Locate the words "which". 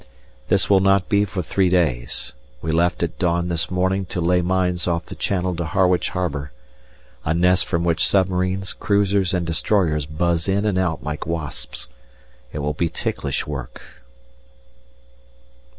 7.83-8.07